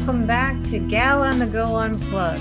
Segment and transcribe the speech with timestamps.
[0.00, 2.40] welcome back to Gal on the Go Unplugged.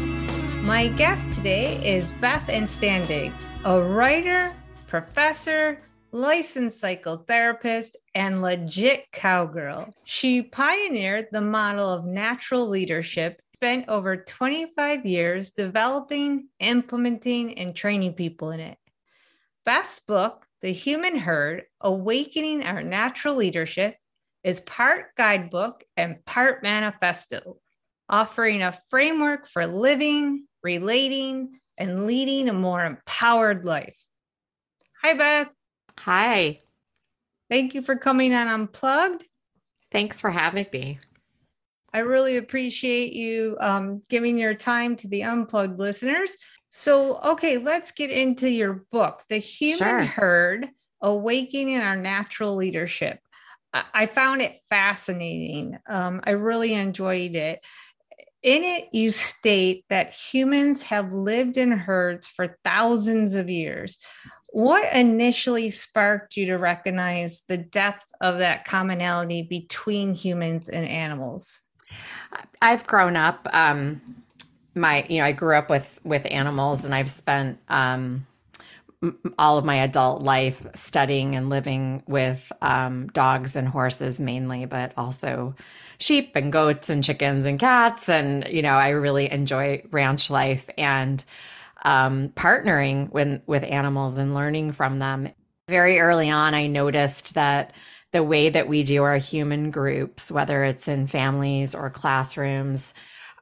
[0.65, 3.33] My guest today is Beth Anstandig,
[3.65, 4.55] a writer,
[4.87, 5.81] professor,
[6.13, 9.93] licensed psychotherapist, and legit cowgirl.
[10.05, 18.13] She pioneered the model of natural leadership, spent over 25 years developing, implementing, and training
[18.13, 18.77] people in it.
[19.65, 23.97] Beth's book, The Human Herd Awakening Our Natural Leadership,
[24.43, 27.57] is part guidebook and part manifesto,
[28.07, 33.97] offering a framework for living, relating, and leading a more empowered life.
[35.01, 35.49] Hi, Beth.
[35.99, 36.61] Hi.
[37.49, 39.25] Thank you for coming on Unplugged.
[39.91, 40.99] Thanks for having me.
[41.91, 46.35] I really appreciate you um, giving your time to the Unplugged listeners.
[46.69, 50.03] So, okay, let's get into your book, The Human sure.
[50.03, 50.69] Herd
[51.01, 53.19] Awakening Our Natural Leadership.
[53.73, 55.77] I found it fascinating.
[55.87, 57.63] Um, I really enjoyed it.
[58.41, 63.97] In it, you state that humans have lived in herds for thousands of years.
[64.47, 71.61] What initially sparked you to recognize the depth of that commonality between humans and animals?
[72.61, 73.47] I've grown up.
[73.53, 74.01] Um,
[74.73, 78.25] my, you know, I grew up with with animals, and I've spent um,
[79.37, 84.91] all of my adult life studying and living with um, dogs and horses mainly, but
[84.97, 85.55] also
[85.99, 88.09] sheep and goats and chickens and cats.
[88.09, 91.23] And, you know, I really enjoy ranch life and
[91.85, 95.29] um, partnering with, with animals and learning from them.
[95.69, 97.73] Very early on, I noticed that
[98.11, 102.93] the way that we do our human groups, whether it's in families or classrooms,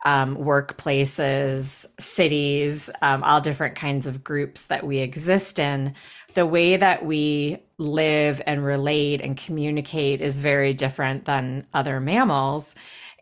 [0.05, 5.93] um, workplaces, cities, um, all different kinds of groups that we exist in,
[6.33, 12.75] the way that we live and relate and communicate is very different than other mammals.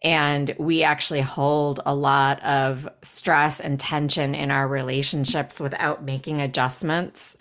[0.03, 6.41] And we actually hold a lot of stress and tension in our relationships without making
[6.41, 7.37] adjustments.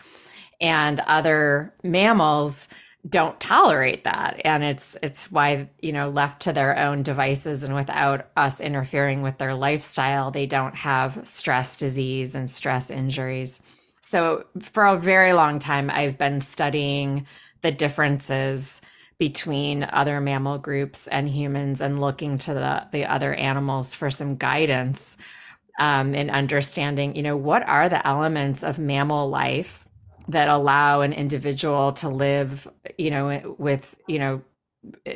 [0.60, 2.68] And other mammals,
[3.08, 4.40] don't tolerate that.
[4.44, 9.22] And it's it's why you know left to their own devices and without us interfering
[9.22, 13.60] with their lifestyle they don't have stress disease and stress injuries.
[14.00, 17.26] So for a very long time i've been studying
[17.62, 18.80] the differences
[19.18, 24.36] between other mammal groups and humans and looking to the the other animals for some
[24.36, 25.16] guidance
[25.78, 29.83] um, in understanding you know what are the elements of mammal life
[30.28, 32.68] that allow an individual to live,
[32.98, 34.42] you know, with, you know,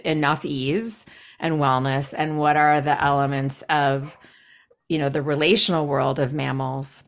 [0.04, 1.06] enough ease
[1.38, 2.14] and wellness?
[2.16, 4.16] And what are the elements of
[4.88, 7.04] you know the relational world of mammals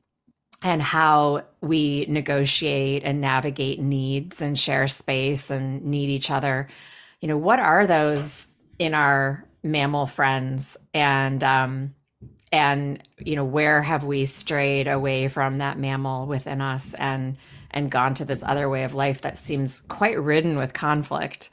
[0.63, 6.69] and how we negotiate and navigate needs and share space and need each other?
[7.21, 10.77] You know what are those in our mammal friends?
[10.95, 11.95] And um
[12.53, 16.95] and you know where have we strayed away from that mammal within us?
[16.95, 17.37] And
[17.71, 21.51] and gone to this other way of life that seems quite ridden with conflict.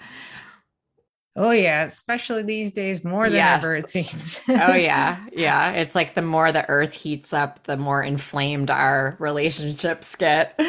[1.36, 3.64] Oh yeah, especially these days more than yes.
[3.64, 4.40] ever it seems.
[4.50, 5.24] oh yeah.
[5.32, 10.60] Yeah, it's like the more the earth heats up, the more inflamed our relationships get.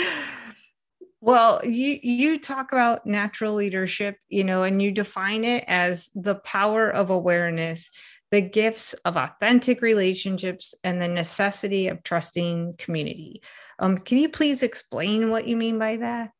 [1.21, 6.35] Well, you you talk about natural leadership, you know, and you define it as the
[6.35, 7.91] power of awareness,
[8.31, 13.41] the gifts of authentic relationships and the necessity of trusting community.
[13.78, 16.33] Um, can you please explain what you mean by that?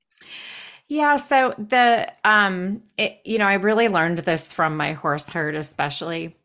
[0.89, 5.55] Yeah, so the um it, you know, I really learned this from my horse herd
[5.55, 6.37] especially.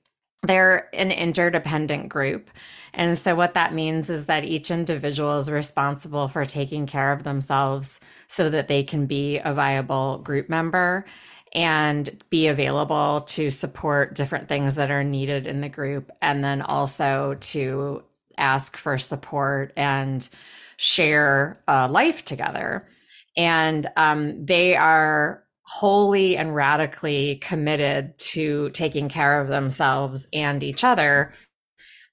[0.43, 2.49] They're an interdependent group.
[2.93, 7.23] And so what that means is that each individual is responsible for taking care of
[7.23, 11.05] themselves so that they can be a viable group member
[11.53, 16.61] and be available to support different things that are needed in the group and then
[16.61, 18.03] also to
[18.37, 20.27] ask for support and
[20.83, 22.85] share uh, life together.
[23.37, 30.83] And um, they are wholly and radically committed to taking care of themselves and each
[30.83, 31.33] other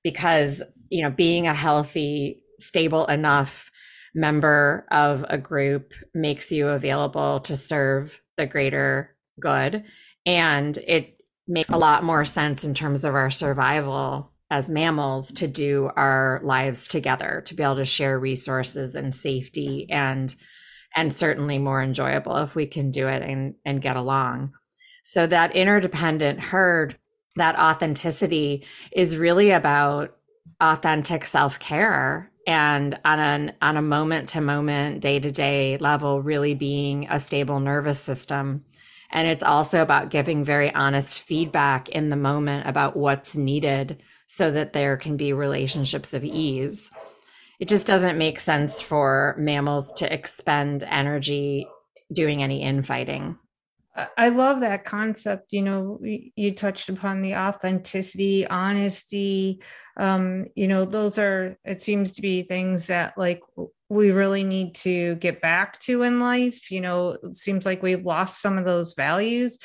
[0.05, 3.72] because, you know, being a healthy, stable enough
[4.14, 9.82] member of a group makes you available to serve the greater good.
[10.25, 11.17] And it
[11.49, 16.41] makes a lot more sense in terms of our survival as mammals to do our
[16.43, 20.35] lives together to be able to share resources and safety and
[20.97, 24.52] and certainly more enjoyable if we can do it and and get along.
[25.05, 26.97] So that interdependent herd
[27.37, 30.17] that authenticity is really about
[30.61, 36.55] authentic self-care and on an on a moment to moment day to day level really
[36.55, 38.64] being a stable nervous system.
[39.12, 44.49] And it's also about giving very honest feedback in the moment about what's needed so
[44.49, 46.93] that there can be relationships of ease.
[47.59, 51.67] It just doesn't make sense for mammals to expend energy
[52.12, 53.37] doing any infighting.
[54.17, 55.53] I love that concept.
[55.53, 59.62] You know, you touched upon the authenticity, honesty.
[59.97, 63.41] Um, you know, those are, it seems to be things that like
[63.88, 66.71] we really need to get back to in life.
[66.71, 69.59] You know, it seems like we've lost some of those values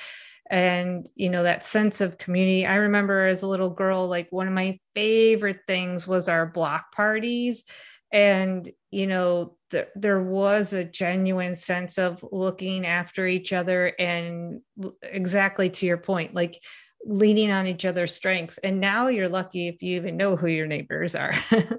[0.50, 2.65] and, you know, that sense of community.
[2.65, 6.94] I remember as a little girl, like one of my favorite things was our block
[6.94, 7.63] parties.
[8.12, 14.62] And, you know, th- there was a genuine sense of looking after each other and
[15.01, 16.59] exactly to your point, like
[17.06, 18.57] leaning on each other's strengths.
[18.59, 21.33] And now you're lucky if you even know who your neighbors are.
[21.51, 21.75] uh,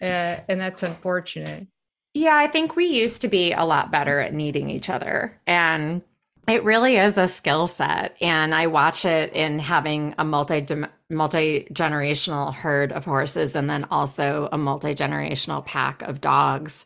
[0.00, 1.66] and that's unfortunate.
[2.12, 5.40] Yeah, I think we used to be a lot better at needing each other.
[5.46, 6.02] And
[6.48, 8.16] it really is a skill set.
[8.20, 10.66] And I watch it in having a multi
[11.10, 16.84] multi generational herd of horses and then also a multi generational pack of dogs.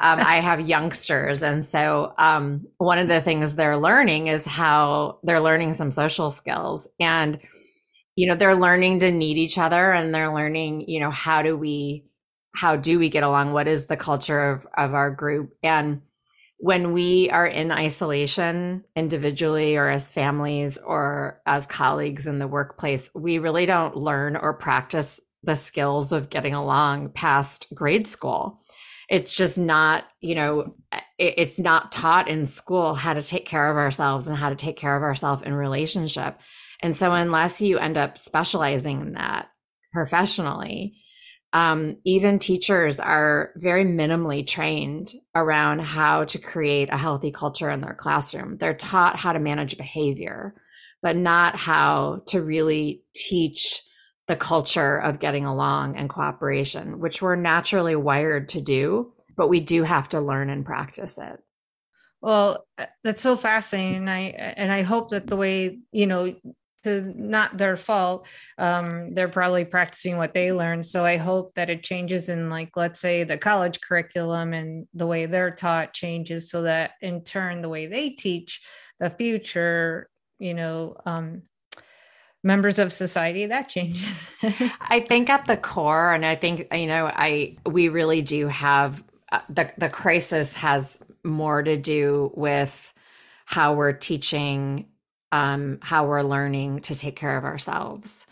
[0.00, 1.42] Um, I have youngsters.
[1.42, 6.30] And so um, one of the things they're learning is how they're learning some social
[6.30, 6.88] skills.
[6.98, 7.40] And,
[8.16, 11.56] you know, they're learning to need each other and they're learning, you know, how do
[11.56, 12.04] we
[12.54, 13.52] how do we get along?
[13.52, 15.54] What is the culture of, of our group?
[15.62, 16.02] And
[16.58, 23.10] when we are in isolation individually or as families or as colleagues in the workplace,
[23.14, 28.60] we really don't learn or practice the skills of getting along past grade school.
[29.08, 30.74] It's just not, you know,
[31.16, 34.76] it's not taught in school how to take care of ourselves and how to take
[34.76, 36.38] care of ourselves in relationship.
[36.82, 39.48] And so, unless you end up specializing in that
[39.92, 40.96] professionally,
[41.52, 47.80] um, even teachers are very minimally trained around how to create a healthy culture in
[47.80, 48.58] their classroom.
[48.58, 50.54] They're taught how to manage behavior,
[51.00, 53.82] but not how to really teach
[54.26, 59.60] the culture of getting along and cooperation, which we're naturally wired to do, but we
[59.60, 61.42] do have to learn and practice it.
[62.20, 64.08] Well, uh, that's so fascinating.
[64.08, 66.34] I and I hope that the way, you know,
[66.84, 68.26] to not their fault
[68.58, 70.86] um, they're probably practicing what they learned.
[70.86, 75.06] So i hope that it changes in like let's say the college curriculum and the
[75.06, 78.60] way they're taught changes so that in turn the way they teach
[79.00, 80.08] the future
[80.38, 81.42] you know um,
[82.42, 84.28] members of society that changes.
[84.80, 89.02] I think at the core and i think you know i we really do have
[89.32, 92.94] uh, the the crisis has more to do with
[93.44, 94.86] how we're teaching
[95.32, 98.26] um, how we're learning to take care of ourselves.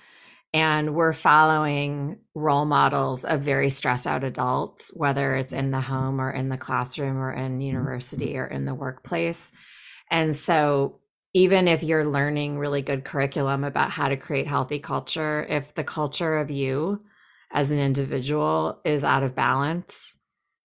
[0.55, 6.21] And we're following role models of very stressed out adults, whether it's in the home
[6.21, 9.53] or in the classroom or in university or in the workplace.
[10.11, 11.01] And so,
[11.35, 15.85] even if you're learning really good curriculum about how to create healthy culture, if the
[15.85, 17.03] culture of you
[17.53, 20.17] as an individual is out of balance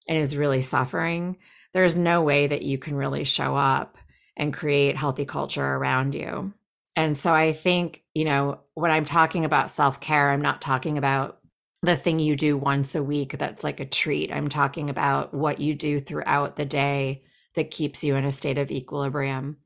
[0.07, 1.35] and is really suffering,
[1.73, 3.97] there's no way that you can really show up
[4.37, 6.53] and create healthy culture around you.
[6.95, 10.97] And so I think, you know, when I'm talking about self care, I'm not talking
[10.97, 11.39] about
[11.81, 14.31] the thing you do once a week that's like a treat.
[14.31, 17.23] I'm talking about what you do throughout the day
[17.55, 19.57] that keeps you in a state of equilibrium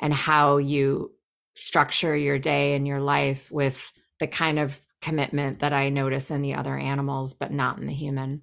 [0.00, 1.12] and how you
[1.54, 6.42] structure your day and your life with the kind of commitment that I notice in
[6.42, 8.42] the other animals, but not in the human.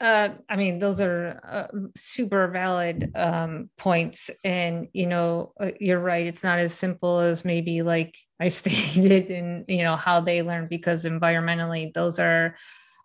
[0.00, 4.30] Uh, I mean, those are uh, super valid um, points.
[4.42, 6.26] And, you know, uh, you're right.
[6.26, 10.66] It's not as simple as maybe like I stated in, you know, how they learn,
[10.68, 12.56] because environmentally, those are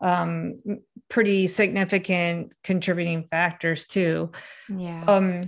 [0.01, 0.59] um,
[1.09, 4.31] pretty significant contributing factors too.
[4.67, 5.03] Yeah.
[5.05, 5.41] Um,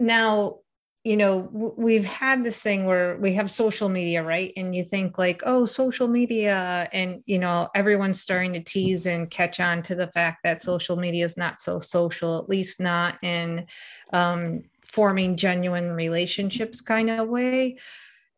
[0.00, 0.58] now,
[1.04, 4.54] you know we've had this thing where we have social media right?
[4.56, 9.30] And you think like oh social media and you know everyone's starting to tease and
[9.30, 13.22] catch on to the fact that social media is not so social at least not
[13.22, 13.66] in
[14.14, 17.76] um, forming genuine relationships kind of way.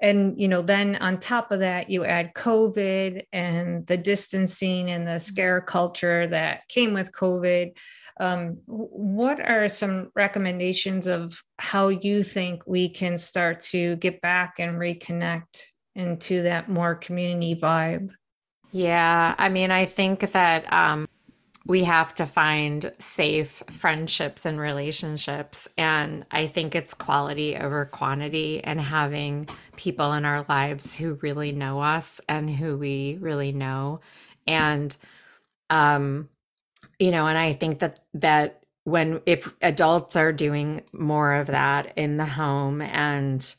[0.00, 5.06] And you know then on top of that you add covid and the distancing and
[5.06, 7.74] the scare culture that came with covid
[8.18, 14.54] um, what are some recommendations of how you think we can start to get back
[14.58, 18.10] and reconnect into that more community vibe?
[18.72, 21.06] Yeah, I mean, I think that um,
[21.66, 25.68] we have to find safe friendships and relationships.
[25.76, 31.52] And I think it's quality over quantity and having people in our lives who really
[31.52, 34.00] know us and who we really know.
[34.46, 34.94] And
[35.68, 36.28] um,
[36.98, 41.92] you know and i think that that when if adults are doing more of that
[41.96, 43.56] in the home and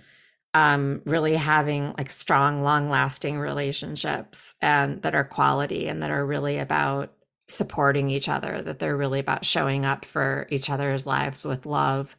[0.53, 6.25] um, really having like strong, long lasting relationships and that are quality and that are
[6.25, 7.13] really about
[7.47, 12.15] supporting each other, that they're really about showing up for each other's lives with love.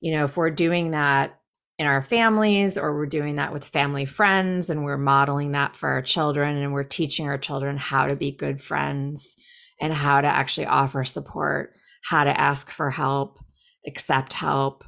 [0.00, 1.38] You know, if we're doing that
[1.78, 5.90] in our families or we're doing that with family friends and we're modeling that for
[5.90, 9.36] our children and we're teaching our children how to be good friends
[9.80, 13.38] and how to actually offer support, how to ask for help,
[13.86, 14.84] accept help,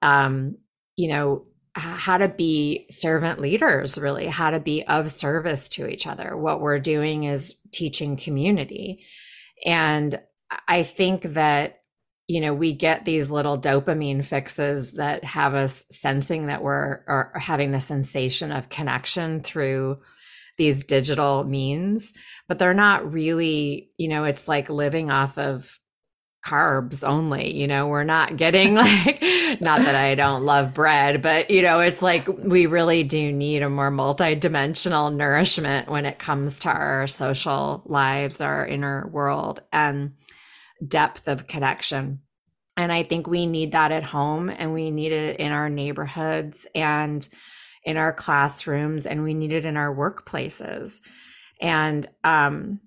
[0.00, 0.56] um,
[0.96, 6.06] you know, how to be servant leaders, really, how to be of service to each
[6.06, 6.36] other.
[6.36, 9.04] What we're doing is teaching community.
[9.64, 10.20] And
[10.68, 11.80] I think that,
[12.26, 17.00] you know, we get these little dopamine fixes that have us sensing that we're
[17.34, 19.98] having the sensation of connection through
[20.62, 22.12] these digital means,
[22.46, 25.80] but they're not really, you know, it's like living off of
[26.44, 27.86] carbs only you know?
[27.86, 29.22] We're not getting like
[29.60, 33.62] not that i don't love bread but you know it's like we really do need
[33.62, 40.14] a more multidimensional nourishment when it comes to our social lives our inner world and
[40.86, 42.20] depth of connection.
[42.76, 46.66] And i think we need that at home and we need it in our neighborhoods
[46.74, 47.28] and
[47.84, 51.00] in our classrooms and we need it in our workplaces.
[51.60, 52.80] And um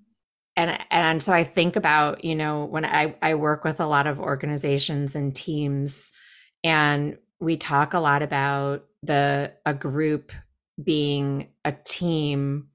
[0.57, 4.07] and and so i think about you know when i i work with a lot
[4.07, 6.13] of organizations and teams
[6.63, 10.31] and we talk a lot about the a group
[10.81, 12.67] being a team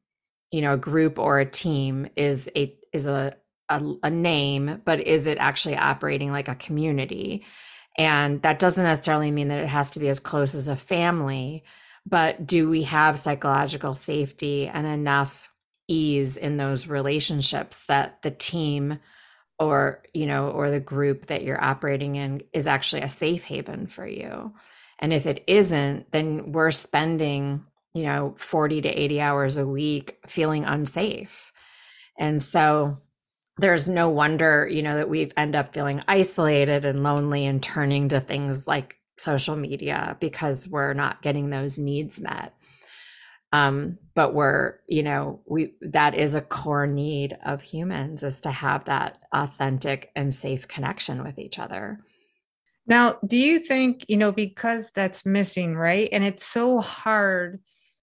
[0.51, 3.35] you know a group or a team is a is a
[3.71, 7.47] a, a name but is it actually operating like a community?
[7.97, 11.65] And that doesn't necessarily mean that it has to be as close as a family
[12.07, 15.53] but do we have psychological safety and enough
[15.89, 18.99] ease in those relationships that the team
[19.59, 23.87] or you know or the group that you're operating in is actually a safe haven
[23.87, 24.53] for you?
[24.99, 27.65] And if it isn't then we're spending
[27.95, 31.53] you know 40 to 80 hours a week feeling unsafe.
[32.19, 32.99] And so
[33.59, 38.09] there's no wonder you know that we end up feeling isolated and lonely and turning
[38.11, 42.55] to things like social media because we're not getting those needs met.
[43.53, 48.51] Um, but we're you know we that is a core need of humans is to
[48.51, 51.99] have that authentic and safe connection with each other.
[52.87, 56.09] Now do you think you know because that's missing right?
[56.13, 57.61] And it's so hard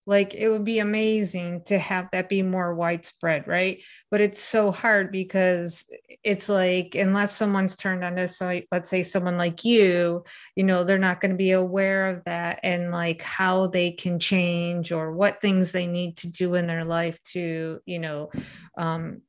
[0.08, 3.84] like it would be amazing to have that be more widespread right?
[4.10, 5.86] But it's so hard because
[6.24, 10.24] it's like unless someone's turned on this like let's say someone like you
[10.56, 14.18] you know they're not going to be aware of that and like how they can
[14.18, 18.32] change or what things they need to do in their life to you know
[18.78, 19.22] um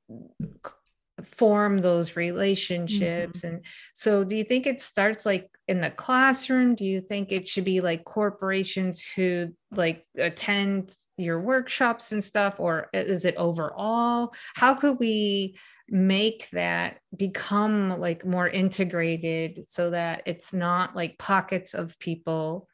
[1.25, 3.57] form those relationships mm-hmm.
[3.57, 6.75] and so do you think it starts like in the classroom?
[6.75, 12.55] Do you think it should be like corporations who like attend your workshops and stuff
[12.59, 14.33] or is it overall?
[14.55, 15.59] How could we
[15.91, 22.67] make that become like more integrated so that it's not like pockets of people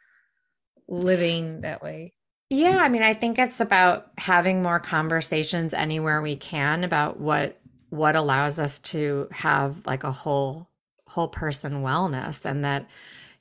[0.89, 2.15] living that way?
[2.51, 7.59] Yeah i mean i think it's about having more conversations anywhere we can about what
[7.95, 10.69] what allows us to have like a whole
[11.07, 12.89] whole person wellness and that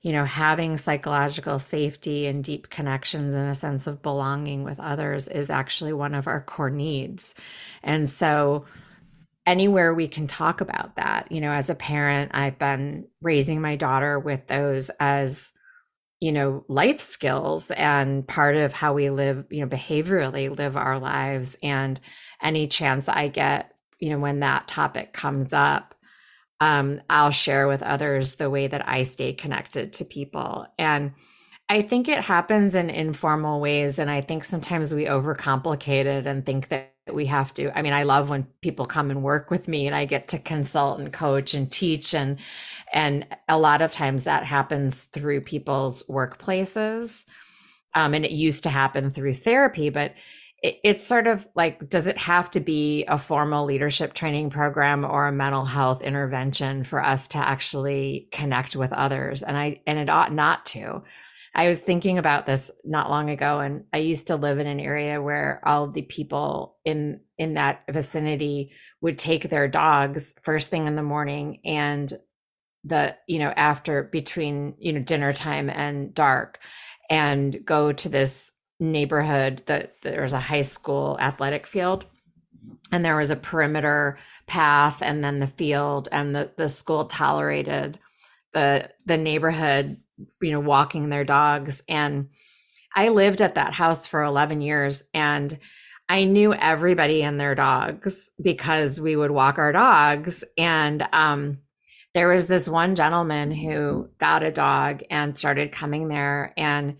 [0.01, 5.27] you know having psychological safety and deep connections and a sense of belonging with others
[5.27, 7.35] is actually one of our core needs.
[7.83, 8.65] And so
[9.45, 13.75] anywhere we can talk about that you know as a parent i've been raising my
[13.75, 15.51] daughter with those as
[16.23, 20.97] you know life skills and part of how we live you know behaviorally live our
[20.97, 21.57] lives.
[21.61, 21.99] And
[22.41, 25.95] any chance i get you know, when that topic comes up,
[26.59, 30.65] um, I'll share with others the way that I stay connected to people.
[30.79, 31.13] And
[31.69, 33.99] I think it happens in informal ways.
[33.99, 37.77] And I think sometimes we overcomplicate it and think that we have to.
[37.77, 40.39] I mean, I love when people come and work with me and I get to
[40.39, 42.13] consult and coach and teach.
[42.13, 42.39] And
[42.93, 47.25] and a lot of times that happens through people's workplaces.
[47.95, 50.13] Um, and it used to happen through therapy, but
[50.63, 55.27] it's sort of like does it have to be a formal leadership training program or
[55.27, 59.43] a mental health intervention for us to actually connect with others?
[59.43, 61.03] And i and it ought not to.
[61.55, 64.79] I was thinking about this not long ago and i used to live in an
[64.79, 70.87] area where all the people in in that vicinity would take their dogs first thing
[70.87, 72.13] in the morning and
[72.85, 76.59] the you know after between you know dinner time and dark
[77.09, 78.53] and go to this
[78.83, 82.05] neighborhood that there was a high school athletic field
[82.91, 87.97] and there was a perimeter path and then the field and the, the school tolerated
[88.53, 89.97] the the neighborhood
[90.41, 92.29] you know walking their dogs and
[92.95, 95.57] I lived at that house for 11 years and
[96.09, 100.43] I knew everybody and their dogs because we would walk our dogs.
[100.57, 101.59] And um,
[102.13, 106.53] there was this one gentleman who got a dog and started coming there.
[106.57, 106.97] And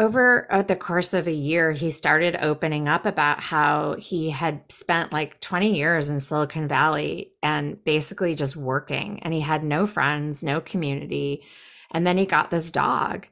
[0.00, 4.62] over uh, the course of a year, he started opening up about how he had
[4.72, 9.20] spent like 20 years in Silicon Valley and basically just working.
[9.22, 11.44] And he had no friends, no community.
[11.90, 13.26] And then he got this dog.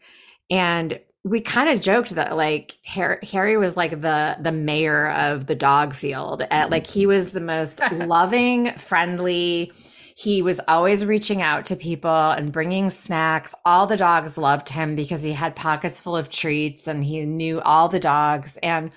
[0.51, 5.47] And we kind of joked that like Harry, Harry, was like the the mayor of
[5.47, 6.43] the dog field.
[6.51, 9.73] At, like he was the most loving, friendly.
[10.21, 13.55] He was always reaching out to people and bringing snacks.
[13.65, 17.61] All the dogs loved him because he had pockets full of treats and he knew
[17.61, 18.59] all the dogs.
[18.61, 18.91] And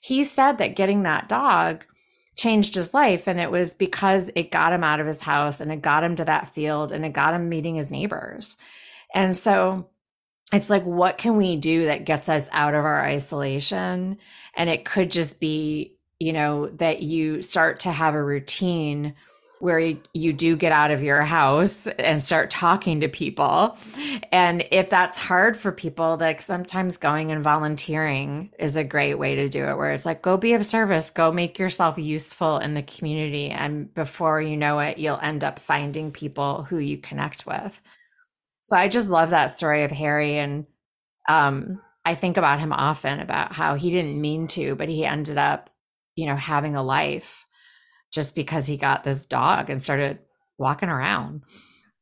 [0.00, 1.84] he said that getting that dog
[2.34, 3.28] changed his life.
[3.28, 6.16] And it was because it got him out of his house and it got him
[6.16, 8.56] to that field and it got him meeting his neighbors.
[9.14, 9.90] And so
[10.52, 14.18] it's like, what can we do that gets us out of our isolation?
[14.56, 19.14] And it could just be, you know, that you start to have a routine
[19.64, 19.78] where
[20.12, 23.78] you, do get out of your house and start talking to people.
[24.30, 29.36] And if that's hard for people, like sometimes going and volunteering is a great way
[29.36, 32.74] to do it, where it's like, go be of service, go make yourself useful in
[32.74, 33.48] the community.
[33.48, 37.80] And before you know it, you'll end up finding people who you connect with.
[38.60, 40.36] So I just love that story of Harry.
[40.36, 40.66] And
[41.26, 45.38] um, I think about him often about how he didn't mean to, but he ended
[45.38, 45.70] up,
[46.16, 47.43] you know, having a life
[48.14, 50.18] just because he got this dog and started
[50.58, 51.42] walking around.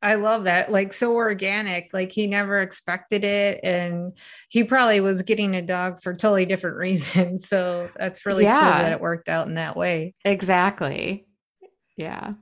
[0.01, 0.69] I love that.
[0.71, 1.89] Like so organic.
[1.93, 3.61] Like he never expected it.
[3.63, 4.11] And
[4.49, 7.47] he probably was getting a dog for totally different reasons.
[7.47, 8.61] So that's really yeah.
[8.61, 10.13] cool that it worked out in that way.
[10.25, 11.25] Exactly.
[11.95, 12.33] Yeah.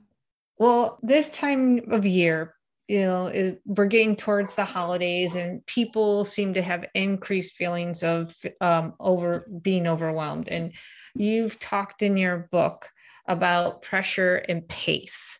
[0.58, 2.54] Well, this time of year,
[2.88, 8.02] you know is we're getting towards the holidays and people seem to have increased feelings
[8.02, 10.72] of um, over being overwhelmed and
[11.14, 12.90] you've talked in your book
[13.26, 15.38] about pressure and pace.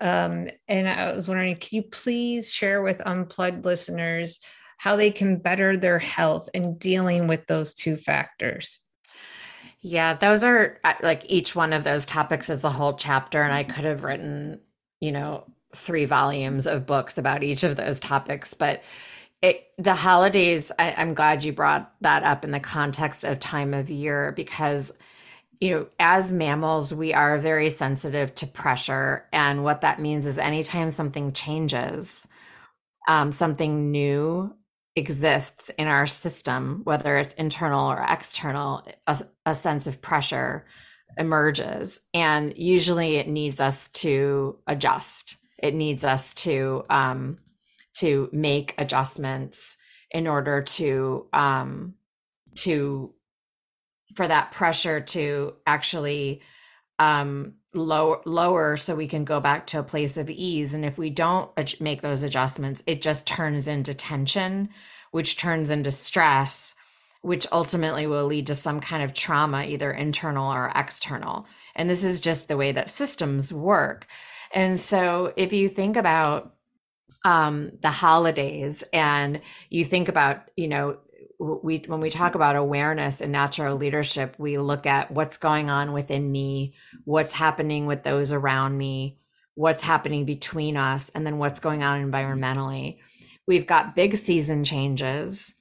[0.00, 4.40] Um, and i was wondering can you please share with unplugged listeners
[4.76, 8.80] how they can better their health in dealing with those two factors?
[9.80, 13.64] Yeah, those are like each one of those topics is a whole chapter, and I
[13.64, 14.60] could have written,
[15.00, 18.82] you know, three volumes of books about each of those topics, but
[19.42, 23.74] it, the holidays, I, I'm glad you brought that up in the context of time
[23.74, 24.98] of year because
[25.60, 29.26] you know, as mammals, we are very sensitive to pressure.
[29.32, 32.28] And what that means is anytime something changes,
[33.08, 34.54] um, something new
[34.96, 40.66] exists in our system, whether it's internal or external, a, a sense of pressure
[41.18, 42.00] emerges.
[42.12, 47.36] And usually it needs us to adjust it needs us to um,
[47.94, 49.78] to make adjustments
[50.10, 51.94] in order to um,
[52.56, 53.14] to
[54.14, 56.40] for that pressure to actually
[56.98, 60.74] um, lower lower so we can go back to a place of ease.
[60.74, 61.50] And if we don't
[61.80, 64.68] make those adjustments it just turns into tension
[65.10, 66.74] which turns into stress
[67.24, 71.46] which ultimately will lead to some kind of trauma either internal or external.
[71.74, 74.06] And this is just the way that systems work.
[74.52, 76.54] And so if you think about
[77.24, 80.98] um, the holidays and you think about, you know,
[81.38, 85.92] we when we talk about awareness and natural leadership, we look at what's going on
[85.92, 89.18] within me, what's happening with those around me,
[89.54, 92.98] what's happening between us, and then what's going on environmentally.
[93.46, 95.54] We've got big season changes.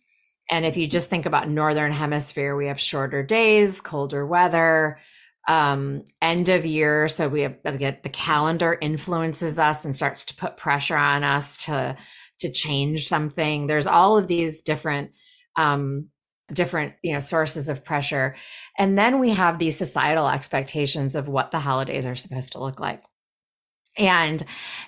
[0.50, 5.00] And if you just think about northern hemisphere, we have shorter days, colder weather,
[5.48, 10.36] um end of year so we have get the calendar influences us and starts to
[10.36, 11.98] put pressure on us to
[12.40, 15.12] to change something there's all of these different
[15.58, 16.10] um
[16.52, 18.36] different you know sources of pressure
[18.78, 22.80] and then we have these societal expectations of what the holidays are supposed to look
[22.80, 23.02] like
[23.98, 24.44] and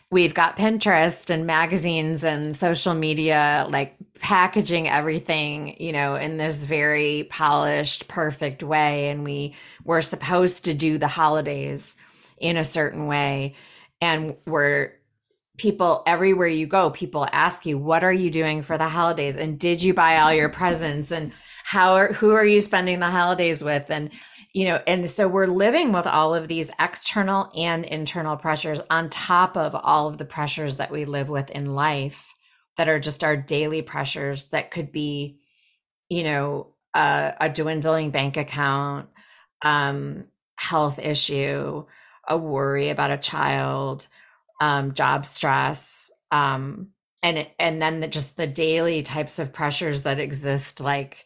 [0.10, 6.63] we've got Pinterest and magazines and social media like packaging everything, you know, in this
[6.63, 9.10] very polished, perfect way.
[9.10, 11.97] And we were supposed to do the holidays
[12.39, 13.54] in a certain way.
[14.01, 14.93] And we're
[15.57, 19.35] people everywhere you go, people ask you, what are you doing for the holidays?
[19.35, 21.11] And did you buy all your presents?
[21.11, 21.31] And
[21.63, 23.89] how are, who are you spending the holidays with?
[23.89, 24.11] And
[24.55, 29.09] you know, and so we're living with all of these external and internal pressures on
[29.09, 32.33] top of all of the pressures that we live with in life
[32.77, 35.39] that are just our daily pressures that could be,
[36.07, 39.09] you know, a, a dwindling bank account,
[39.61, 40.23] um,
[40.55, 41.85] health issue,
[42.25, 44.07] a worry about a child,
[44.59, 46.89] um, job stress, um,
[47.23, 51.25] and and then the, just the daily types of pressures that exist, like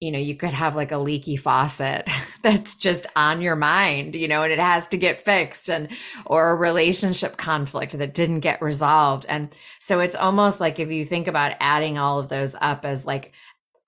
[0.00, 2.08] you know, you could have like a leaky faucet
[2.42, 5.88] that's just on your mind, you know, and it has to get fixed and,
[6.24, 9.26] or a relationship conflict that didn't get resolved.
[9.28, 13.04] And so it's almost like if you think about adding all of those up as
[13.04, 13.32] like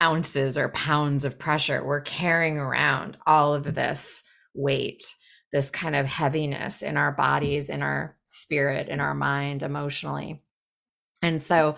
[0.01, 5.03] ounces or pounds of pressure, we're carrying around all of this weight,
[5.51, 10.41] this kind of heaviness in our bodies, in our spirit, in our mind, emotionally.
[11.21, 11.77] And so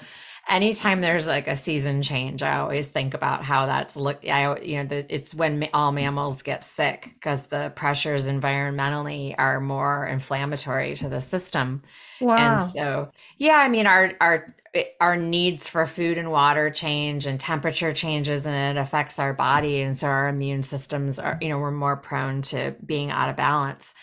[0.50, 4.28] anytime there's like a season change, I always think about how that's look.
[4.28, 9.62] I you know the, it's when all mammals get sick because the pressures environmentally are
[9.62, 11.84] more inflammatory to the system.
[12.20, 12.36] Wow.
[12.36, 14.56] And so yeah, I mean our our
[15.00, 19.82] our needs for food and water change and temperature changes and it affects our body
[19.82, 23.38] and so our immune systems are you know we're more prone to being out of
[23.38, 23.94] balance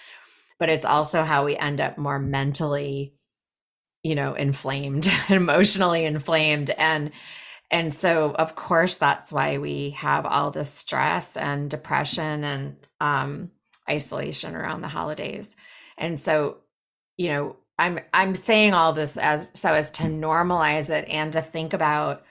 [0.63, 3.13] but it's also how we end up more mentally
[4.05, 6.71] you know inflamed emotionally inflamed.
[6.71, 7.11] And
[7.73, 13.51] and so of course that's why we have all this stress and depression and um,
[13.91, 15.57] isolation around the holidays.
[15.99, 16.59] And so
[17.17, 21.43] you know i'm i'm saying all this as so as to normalize it and to
[21.43, 22.23] think about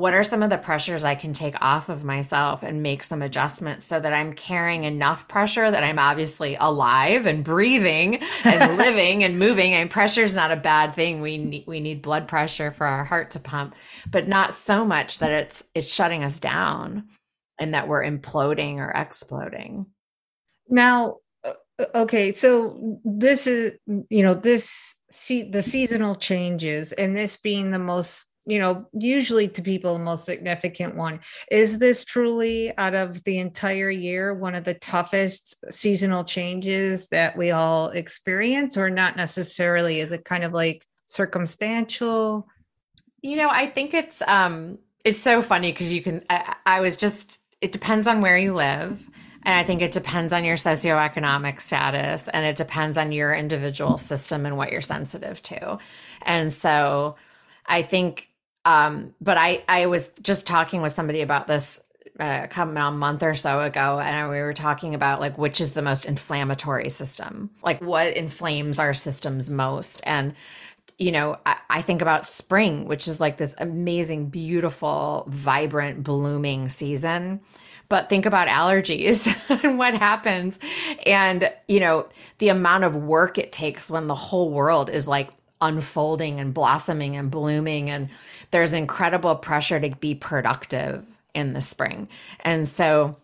[0.00, 3.20] what are some of the pressures I can take off of myself and make some
[3.20, 9.24] adjustments so that I'm carrying enough pressure that I'm obviously alive and breathing and living
[9.24, 9.74] and moving.
[9.74, 11.20] And pressure is not a bad thing.
[11.20, 13.74] We need, we need blood pressure for our heart to pump,
[14.10, 17.08] but not so much that it's it's shutting us down
[17.58, 19.84] and that we're imploding or exploding.
[20.66, 21.52] Now, uh,
[21.94, 23.74] okay, so this is
[24.08, 29.46] you know this see the seasonal changes and this being the most you know, usually
[29.46, 31.20] to people, the most significant one.
[31.50, 37.36] Is this truly out of the entire year one of the toughest seasonal changes that
[37.36, 40.00] we all experience, or not necessarily?
[40.00, 42.48] Is it kind of like circumstantial?
[43.22, 46.96] You know, I think it's um it's so funny because you can I, I was
[46.96, 49.08] just it depends on where you live.
[49.42, 53.96] And I think it depends on your socioeconomic status and it depends on your individual
[53.96, 55.78] system and what you're sensitive to.
[56.22, 57.16] And so
[57.64, 58.29] I think
[58.64, 61.80] um, but I, I was just talking with somebody about this
[62.18, 65.72] uh, come a month or so ago, and we were talking about like which is
[65.72, 70.02] the most inflammatory system, like what inflames our systems most.
[70.04, 70.34] And,
[70.98, 76.68] you know, I, I think about spring, which is like this amazing, beautiful, vibrant, blooming
[76.68, 77.40] season
[77.88, 79.26] but think about allergies
[79.64, 80.60] and what happens
[81.04, 85.30] and you know the amount of work it takes when the whole world is like
[85.60, 88.08] unfolding and blossoming and blooming and
[88.50, 92.08] there's incredible pressure to be productive in the spring.
[92.40, 93.16] And so,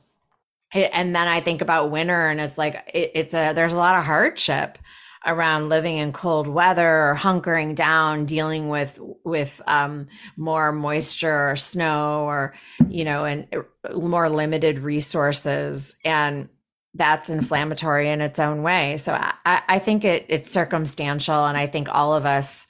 [0.72, 3.98] and then I think about winter and it's like, it, it's a, there's a lot
[3.98, 4.78] of hardship
[5.26, 11.56] around living in cold weather or hunkering down dealing with with um, more moisture or
[11.56, 12.54] snow or
[12.88, 16.48] you know and uh, more limited resources and
[16.94, 21.66] that's inflammatory in its own way so i, I think it, it's circumstantial and i
[21.66, 22.66] think all of us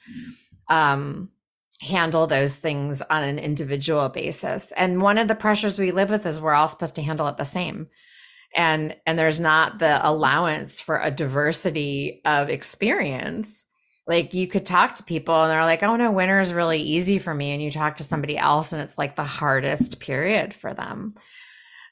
[0.69, 1.29] um,
[1.81, 4.71] handle those things on an individual basis.
[4.71, 7.37] And one of the pressures we live with is we're all supposed to handle it
[7.37, 7.87] the same.
[8.55, 13.65] And and there's not the allowance for a diversity of experience.
[14.07, 17.19] Like you could talk to people and they're like, "Oh no, winter is really easy
[17.19, 20.73] for me." And you talk to somebody else and it's like the hardest period for
[20.73, 21.15] them.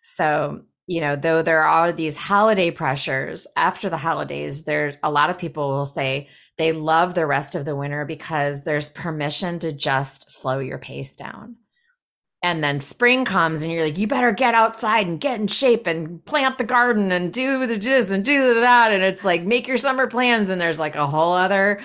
[0.02, 5.30] So, you know, though there are these holiday pressures after the holidays, there's a lot
[5.30, 9.72] of people will say, they love the rest of the winter because there's permission to
[9.72, 11.58] just slow your pace down.
[12.42, 15.88] And then spring comes and you're like, you better get outside and get in shape
[15.88, 18.92] and plant the garden and do the this and do the that.
[18.92, 20.50] And it's like, make your summer plans.
[20.50, 21.82] And there's like a whole other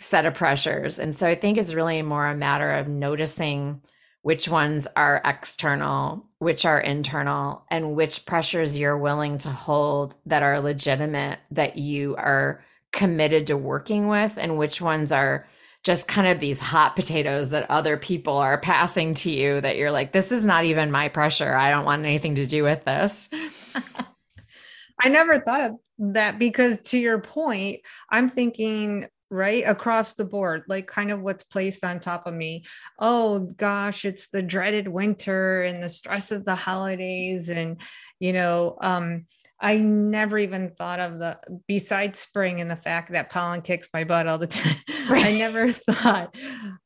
[0.00, 0.98] set of pressures.
[0.98, 3.80] And so I think it's really more a matter of noticing
[4.22, 10.42] which ones are external, which are internal, and which pressures you're willing to hold that
[10.42, 15.46] are legitimate, that you are committed to working with and which ones are
[15.82, 19.90] just kind of these hot potatoes that other people are passing to you that you're
[19.90, 21.54] like this is not even my pressure.
[21.54, 23.28] I don't want anything to do with this.
[25.00, 30.62] I never thought of that because to your point i'm thinking right across the board
[30.68, 32.64] like kind of what's placed on top of me.
[32.98, 37.80] Oh gosh it's the dreaded winter and the stress of the holidays and
[38.20, 39.26] you know um
[39.62, 44.02] I never even thought of the besides spring and the fact that pollen kicks my
[44.02, 44.76] butt all the time.
[45.08, 45.26] Right.
[45.26, 46.34] I never thought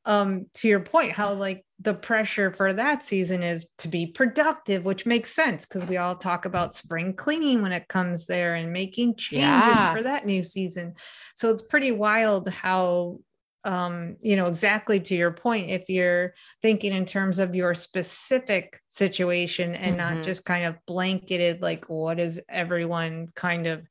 [0.04, 4.84] um to your point how like the pressure for that season is to be productive,
[4.84, 8.72] which makes sense because we all talk about spring cleaning when it comes there and
[8.72, 9.94] making changes yeah.
[9.94, 10.94] for that new season.
[11.34, 13.18] So it's pretty wild how
[13.66, 18.80] um, you know, exactly to your point, if you're thinking in terms of your specific
[18.86, 20.14] situation and mm-hmm.
[20.14, 23.88] not just kind of blanketed, like what is everyone kind of,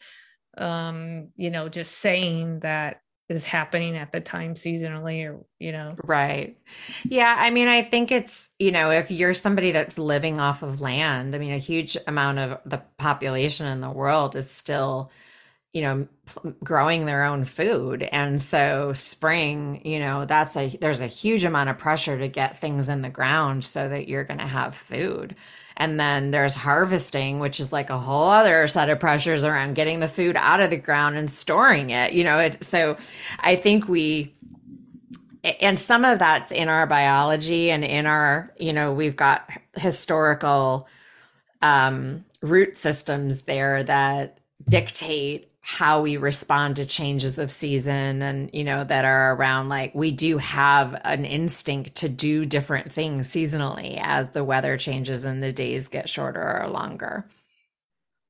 [0.58, 5.96] um, you know, just saying that is happening at the time seasonally or you know
[6.04, 6.60] right
[7.06, 10.80] yeah i mean i think it's you know if you're somebody that's living off of
[10.80, 15.10] land i mean a huge amount of the population in the world is still
[15.76, 16.08] you know
[16.64, 18.04] growing their own food.
[18.04, 22.62] And so spring you know that's a there's a huge amount of pressure to get
[22.62, 25.36] things in the ground so that you're going to have food.
[25.78, 30.00] And then there's harvesting which is like a whole other set of pressures around getting
[30.00, 32.96] the food out of the ground and storing it you know it, so
[33.42, 34.34] i think we
[35.60, 40.88] and some of that's in our biology and in our you know we've got historical
[41.62, 48.64] um root systems there that dictate how we respond to changes of season and you
[48.64, 54.00] know that are around like we do have an instinct to do different things seasonally
[54.00, 57.28] as the weather changes and the days get shorter or longer.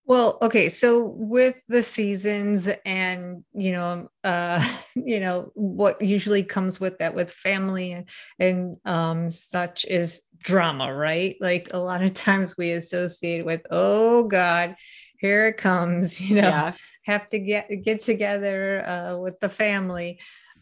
[0.06, 6.80] Well okay so with the seasons and you know uh you know what usually comes
[6.80, 11.36] with that with family and, and um such is drama right?
[11.42, 14.78] Like a lot of times we associate with oh god
[15.20, 16.48] here it comes you know?
[16.48, 16.74] Yeah
[17.06, 20.20] have to get get together uh, with the family.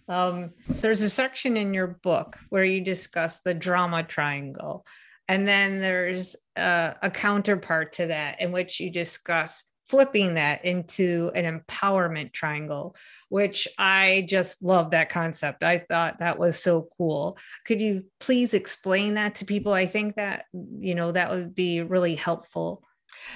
[0.08, 4.86] Um, so there's a section in your book where you discuss the drama triangle,
[5.28, 11.30] and then there's uh, a counterpart to that in which you discuss flipping that into
[11.36, 12.96] an empowerment triangle
[13.34, 15.64] which i just love that concept.
[15.64, 17.36] I thought that was so cool.
[17.66, 19.74] Could you please explain that to people?
[19.74, 22.84] I think that you know that would be really helpful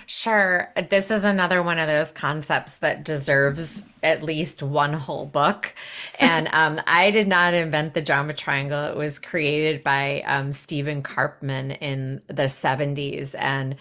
[0.05, 0.71] Sure.
[0.89, 5.73] This is another one of those concepts that deserves at least one whole book.
[6.19, 8.85] And um, I did not invent the drama triangle.
[8.85, 13.35] It was created by um, Stephen Karpman in the 70s.
[13.37, 13.75] And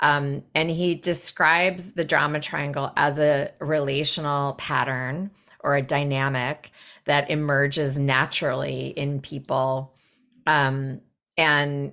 [0.00, 6.70] um, and he describes the drama triangle as a relational pattern or a dynamic
[7.04, 9.94] that emerges naturally in people.
[10.46, 11.00] Um,
[11.36, 11.92] and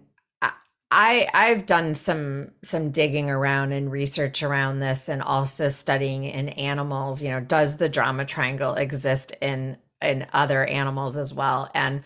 [0.90, 6.50] I I've done some some digging around and research around this and also studying in
[6.50, 11.70] animals, you know, does the drama triangle exist in in other animals as well?
[11.74, 12.04] And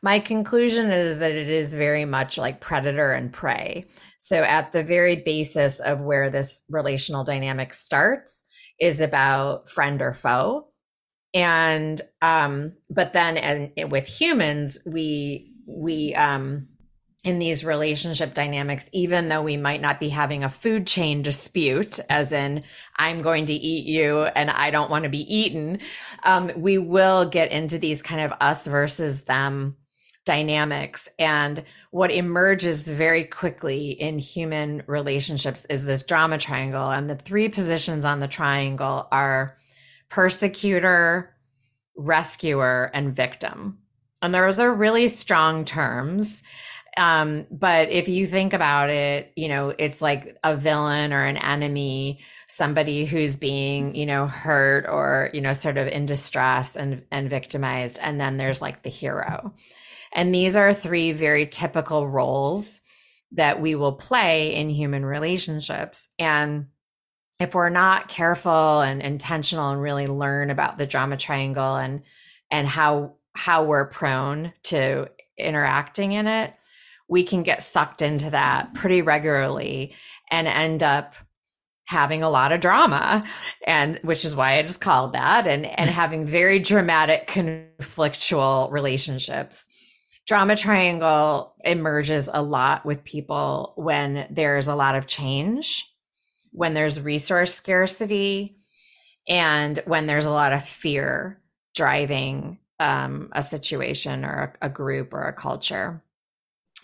[0.00, 3.84] my conclusion is that it is very much like predator and prey.
[4.18, 8.44] So at the very basis of where this relational dynamic starts
[8.80, 10.68] is about friend or foe.
[11.34, 16.68] And um but then and with humans we we um
[17.24, 22.00] in these relationship dynamics, even though we might not be having a food chain dispute,
[22.10, 22.64] as in,
[22.96, 25.78] I'm going to eat you and I don't want to be eaten,
[26.24, 29.76] um, we will get into these kind of us versus them
[30.24, 31.08] dynamics.
[31.18, 36.90] And what emerges very quickly in human relationships is this drama triangle.
[36.90, 39.56] And the three positions on the triangle are
[40.08, 41.34] persecutor,
[41.96, 43.78] rescuer, and victim.
[44.20, 46.42] And those are really strong terms.
[46.96, 51.38] Um, but if you think about it, you know, it's like a villain or an
[51.38, 57.02] enemy, somebody who's being, you know, hurt or, you know, sort of in distress and,
[57.10, 57.98] and victimized.
[58.02, 59.54] And then there's like the hero.
[60.12, 62.82] And these are three very typical roles
[63.32, 66.10] that we will play in human relationships.
[66.18, 66.66] And
[67.40, 72.02] if we're not careful and intentional and really learn about the drama triangle and
[72.50, 76.52] and how how we're prone to interacting in it,
[77.12, 79.94] we can get sucked into that pretty regularly
[80.30, 81.14] and end up
[81.86, 83.22] having a lot of drama
[83.66, 89.68] and which is why it is called that and and having very dramatic conflictual relationships.
[90.26, 95.86] Drama triangle emerges a lot with people when there's a lot of change
[96.50, 98.56] when there's resource scarcity
[99.28, 101.42] and when there's a lot of fear
[101.74, 106.02] driving um, a situation or a, a group or a culture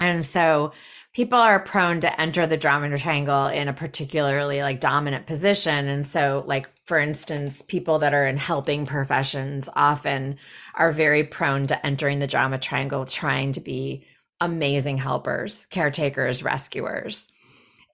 [0.01, 0.73] and so
[1.13, 5.89] people are prone to enter the drama triangle in a particularly like dominant position.
[5.89, 10.37] And so, like, for instance, people that are in helping professions often
[10.75, 14.07] are very prone to entering the drama triangle, trying to be
[14.41, 17.33] amazing helpers, caretakers, rescuers.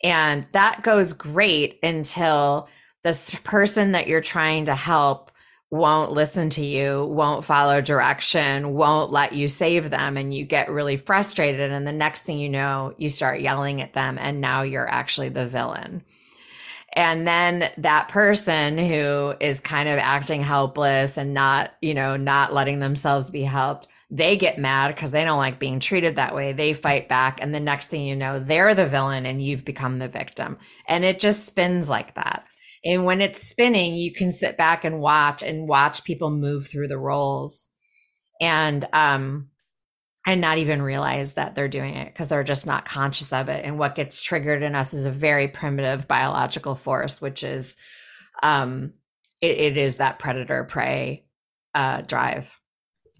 [0.03, 2.69] And that goes great until
[3.03, 5.31] this person that you're trying to help
[5.74, 10.70] won't listen to you, won't follow direction, won't let you save them, and you get
[10.70, 11.72] really frustrated.
[11.72, 15.30] And the next thing you know, you start yelling at them, and now you're actually
[15.30, 16.04] the villain.
[16.92, 22.54] And then that person who is kind of acting helpless and not, you know, not
[22.54, 26.52] letting themselves be helped, they get mad because they don't like being treated that way.
[26.52, 27.40] They fight back.
[27.42, 30.56] And the next thing you know, they're the villain and you've become the victim.
[30.87, 32.46] And it just spins like that.
[32.85, 36.88] And when it's spinning, you can sit back and watch and watch people move through
[36.88, 37.68] the roles
[38.40, 39.49] and, um,
[40.27, 43.64] and not even realize that they're doing it because they're just not conscious of it.
[43.64, 47.77] And what gets triggered in us is a very primitive biological force, which is,
[48.42, 48.92] um,
[49.40, 51.27] it, it is that predator prey
[51.75, 52.59] uh, drive.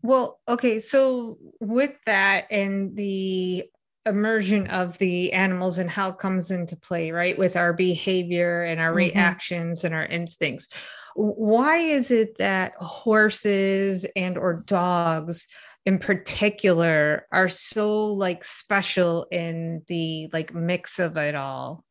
[0.03, 0.81] Well, okay.
[0.81, 3.65] So with that and the
[4.07, 7.39] immersion of the animals and how it comes into play, right?
[7.39, 8.99] With our behavior and our mm-hmm.
[8.99, 10.69] reactions and our instincts.
[11.15, 15.47] Why is it that horses and or dogs
[15.87, 21.85] in particular are so like special in the like mix of it all?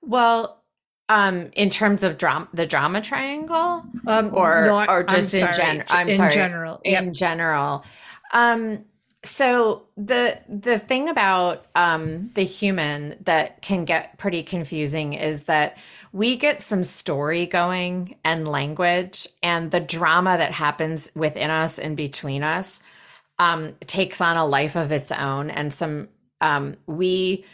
[0.00, 0.58] Well,
[1.08, 5.54] um in terms of drama the drama triangle um or not, or just I'm in
[5.54, 7.02] general i'm sorry in general yep.
[7.02, 7.84] in general
[8.32, 8.84] um
[9.24, 15.76] so the the thing about um the human that can get pretty confusing is that
[16.12, 21.96] we get some story going and language and the drama that happens within us and
[21.96, 22.80] between us
[23.40, 26.08] um takes on a life of its own and some
[26.40, 27.44] um we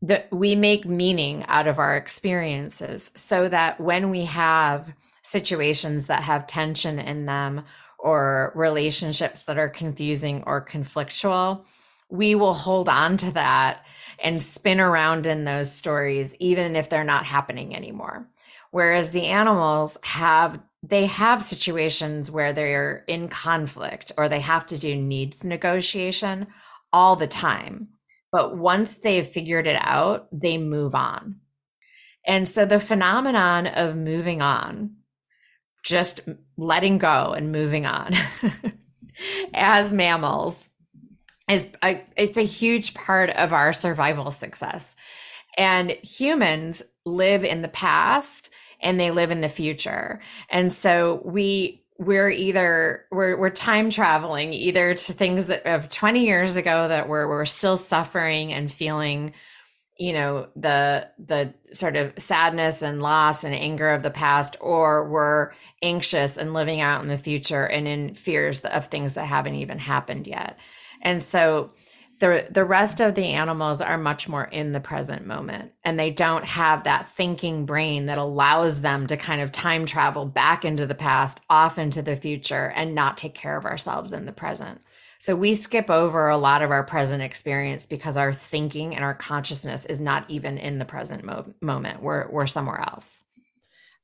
[0.00, 6.22] that we make meaning out of our experiences so that when we have situations that
[6.22, 7.64] have tension in them
[8.04, 11.64] or relationships that are confusing or conflictual,
[12.10, 13.84] we will hold on to that
[14.22, 18.28] and spin around in those stories, even if they're not happening anymore.
[18.70, 24.78] Whereas the animals have, they have situations where they're in conflict or they have to
[24.78, 26.48] do needs negotiation
[26.92, 27.88] all the time.
[28.30, 31.36] But once they've figured it out, they move on.
[32.26, 34.96] And so the phenomenon of moving on,
[35.84, 36.20] just
[36.56, 38.14] letting go and moving on
[39.54, 40.70] as mammals
[41.48, 44.96] is a, it's a huge part of our survival success.
[45.56, 50.20] And humans live in the past and they live in the future.
[50.48, 56.24] And so we we're either we're we're time traveling either to things that of 20
[56.24, 59.32] years ago that we're we're still suffering and feeling
[59.96, 65.08] you know the the sort of sadness and loss and anger of the past or
[65.08, 65.52] we're
[65.82, 69.78] anxious and living out in the future and in fears of things that haven't even
[69.78, 70.58] happened yet.
[71.02, 71.72] And so
[72.18, 76.10] the the rest of the animals are much more in the present moment and they
[76.10, 80.86] don't have that thinking brain that allows them to kind of time travel back into
[80.86, 84.80] the past off into the future and not take care of ourselves in the present
[85.24, 89.14] so we skip over a lot of our present experience because our thinking and our
[89.14, 93.24] consciousness is not even in the present mo- moment we're we're somewhere else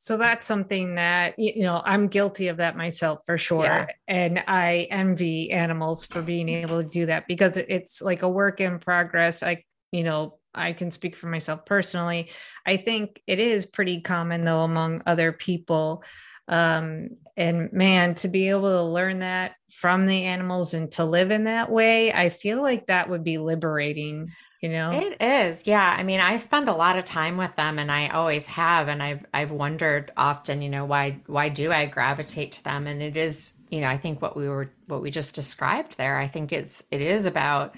[0.02, 3.64] so that's something that, you know, I'm guilty of that myself for sure.
[3.64, 3.87] Yeah.
[4.09, 8.62] And I envy animals for being able to do that because it's like a work
[8.62, 9.42] in progress.
[9.42, 12.30] I, you know, I can speak for myself personally.
[12.64, 16.02] I think it is pretty common though among other people.
[16.48, 21.30] Um, and man, to be able to learn that from the animals and to live
[21.30, 24.30] in that way, I feel like that would be liberating
[24.61, 24.90] you know?
[24.92, 25.66] It is.
[25.66, 25.96] Yeah.
[25.98, 29.02] I mean i spend a lot of time with them and i always have and
[29.02, 32.87] i've i've wondered often you know why why do i gravitate to them?
[32.87, 36.18] And it is you know i think what we were what we just described there
[36.18, 37.74] i think it's it is about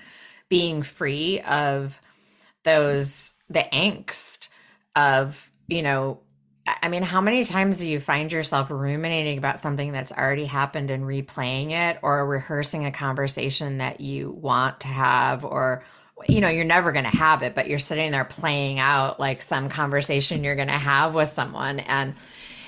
[0.48, 2.00] being free of
[2.64, 4.48] those the angst
[4.96, 6.20] of you know
[6.66, 10.90] I mean, how many times do you find yourself ruminating about something that's already happened
[10.90, 15.82] and replaying it or rehearsing a conversation that you want to have or
[16.28, 19.42] you know you're never going to have it but you're sitting there playing out like
[19.42, 22.14] some conversation you're going to have with someone and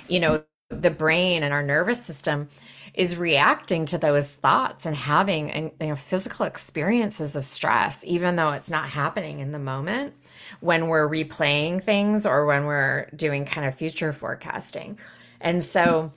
[0.08, 2.48] you know the brain and our nervous system
[2.94, 8.50] is reacting to those thoughts and having you know physical experiences of stress even though
[8.50, 10.14] it's not happening in the moment
[10.64, 14.98] when we're replaying things or when we're doing kind of future forecasting
[15.40, 16.12] and so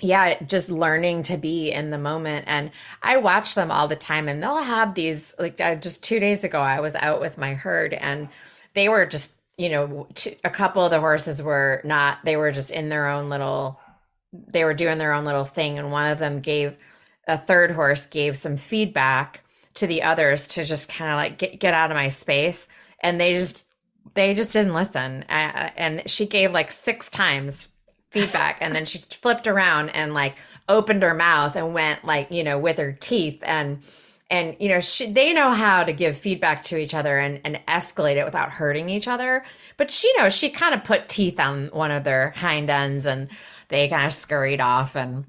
[0.00, 2.46] yeah, just learning to be in the moment.
[2.48, 2.70] And
[3.02, 5.34] I watch them all the time, and they'll have these.
[5.38, 8.28] Like just two days ago, I was out with my herd, and
[8.74, 10.08] they were just, you know,
[10.42, 12.18] a couple of the horses were not.
[12.24, 13.78] They were just in their own little.
[14.32, 16.76] They were doing their own little thing, and one of them gave
[17.28, 19.44] a third horse gave some feedback
[19.74, 22.68] to the others to just kind of like get get out of my space,
[23.00, 23.64] and they just
[24.14, 25.24] they just didn't listen.
[25.28, 27.68] Uh, and she gave like six times
[28.10, 30.36] feedback and then she flipped around and like
[30.68, 33.42] opened her mouth and went like you know with her teeth.
[33.44, 33.82] And
[34.30, 37.60] and you know she, they know how to give feedback to each other and, and
[37.68, 39.44] escalate it without hurting each other.
[39.76, 43.28] But she knows she kind of put teeth on one of their hind ends and
[43.68, 44.96] they kind of scurried off.
[44.96, 45.26] And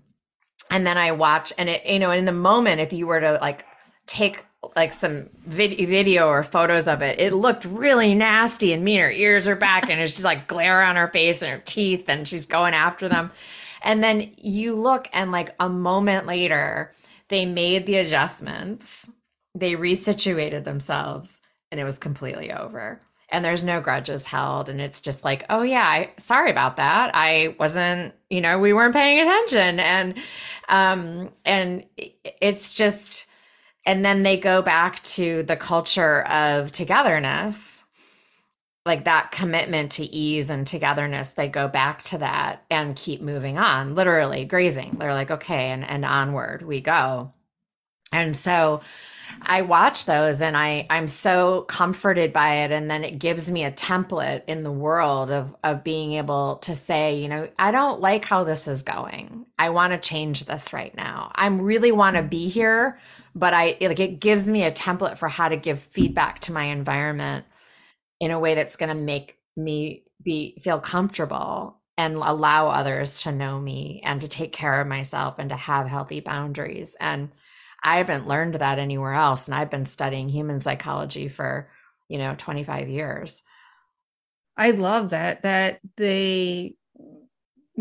[0.72, 3.34] and then i watch and it you know in the moment if you were to
[3.42, 3.66] like
[4.08, 4.46] take
[4.76, 9.12] like some vid- video or photos of it it looked really nasty and mean her
[9.12, 12.46] ears are back and she's like glare on her face and her teeth and she's
[12.46, 13.32] going after them
[13.84, 16.94] and then you look and like a moment later
[17.32, 19.10] they made the adjustments,
[19.56, 21.40] they resituated themselves,
[21.72, 23.00] and it was completely over.
[23.30, 24.68] And there's no grudges held.
[24.68, 27.12] And it's just like, oh, yeah, I, sorry about that.
[27.14, 29.80] I wasn't, you know, we weren't paying attention.
[29.80, 30.16] And,
[30.68, 31.86] um, and
[32.42, 33.28] it's just,
[33.86, 37.86] and then they go back to the culture of togetherness
[38.86, 43.58] like that commitment to ease and togetherness they go back to that and keep moving
[43.58, 44.96] on literally grazing.
[44.98, 47.34] They're like okay and, and onward we go.
[48.12, 48.82] And so
[49.44, 52.72] i watch those and i i'm so comforted by it.
[52.72, 56.74] And then it gives me a template in the world of of being able to
[56.76, 59.46] say you know i don't like how this is going.
[59.60, 61.32] I want to change this right now.
[61.36, 63.00] I really want to be here
[63.36, 66.66] but i like it gives me a template for how to give feedback to my
[66.66, 67.46] environment
[68.20, 73.32] in a way that's going to make me be feel comfortable and allow others to
[73.32, 76.96] know me and to take care of myself and to have healthy boundaries.
[77.00, 77.32] And
[77.84, 81.68] i haven't learned that anywhere else and i've been studying human psychology for
[82.12, 83.42] you know 25 years.
[84.58, 86.76] I love that that they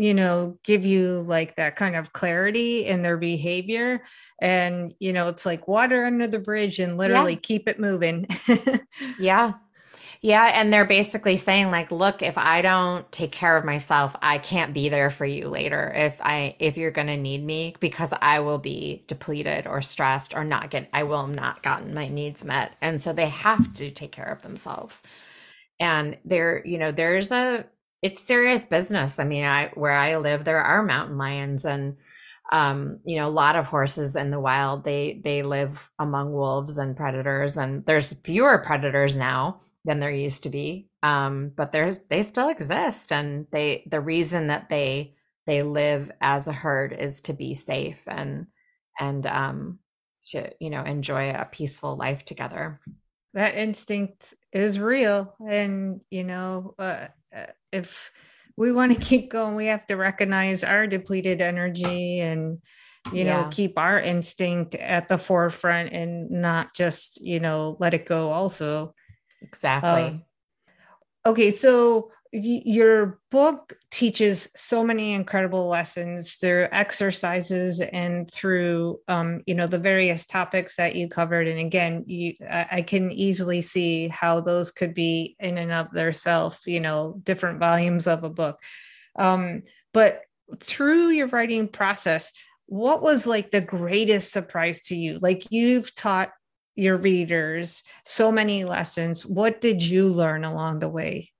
[0.01, 4.03] you know give you like that kind of clarity in their behavior
[4.41, 7.39] and you know it's like water under the bridge and literally yeah.
[7.41, 8.25] keep it moving
[9.19, 9.53] yeah
[10.23, 14.37] yeah, and they're basically saying like, look, if I don't take care of myself, I
[14.37, 15.91] can't be there for you later.
[15.95, 20.35] If I if you're going to need me because I will be depleted or stressed
[20.35, 22.73] or not get I will not gotten my needs met.
[22.81, 25.01] And so they have to take care of themselves.
[25.79, 27.65] And there, you know, there's a
[28.01, 29.19] it's serious business.
[29.19, 31.97] I mean, I where I live there are mountain lions and
[32.51, 36.77] um, you know, a lot of horses in the wild, they they live among wolves
[36.77, 40.89] and predators and there's fewer predators now than there used to be.
[41.03, 45.15] Um, but there's they still exist, and they the reason that they
[45.47, 48.47] they live as a herd is to be safe and
[48.99, 49.79] and um,
[50.27, 52.79] to you know enjoy a peaceful life together.
[53.33, 58.11] That instinct is real, and you know uh, uh if
[58.57, 62.59] we want to keep going, we have to recognize our depleted energy and
[63.11, 63.49] you know yeah.
[63.49, 68.93] keep our instinct at the forefront and not just you know let it go also
[69.41, 70.03] Exactly.
[70.03, 70.23] Um,
[71.25, 79.53] okay, so your book teaches so many incredible lessons through exercises and through um, you
[79.53, 81.47] know the various topics that you covered.
[81.47, 86.59] And again you I, can easily see how those could be in and of themselves
[86.65, 88.59] you know different volumes of a book.
[89.17, 89.63] Um,
[89.93, 90.21] but
[90.59, 92.31] through your writing process
[92.67, 95.19] what was like the greatest surprise to you?
[95.21, 96.31] Like you've taught
[96.73, 99.25] your readers so many lessons.
[99.25, 101.31] What did you learn along the way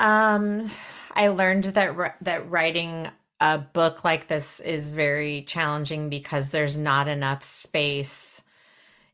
[0.00, 0.68] um
[1.14, 3.08] i learned that that writing
[3.40, 8.42] a book like this is very challenging because there's not enough space.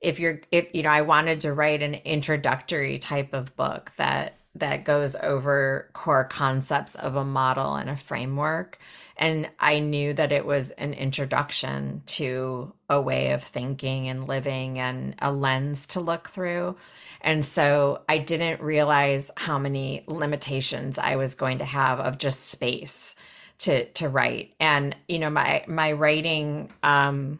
[0.00, 4.34] If you're if you know i wanted to write an introductory type of book that
[4.60, 8.78] that goes over core concepts of a model and a framework
[9.16, 14.78] and I knew that it was an introduction to a way of thinking and living
[14.78, 16.76] and a lens to look through.
[17.22, 22.50] And so I didn't realize how many limitations I was going to have of just
[22.50, 23.16] space
[23.58, 24.54] to to write.
[24.60, 27.38] And you know, my my writing um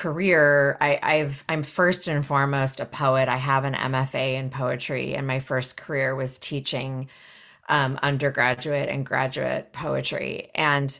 [0.00, 5.14] career I, i've i'm first and foremost a poet i have an mfa in poetry
[5.14, 7.08] and my first career was teaching
[7.70, 10.50] um, undergraduate and graduate poetry.
[10.54, 10.98] And